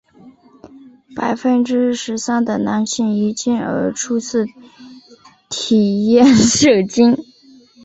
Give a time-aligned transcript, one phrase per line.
[1.15, 4.47] 百分之十三的男性因遗精而初次
[5.47, 7.15] 体验射精。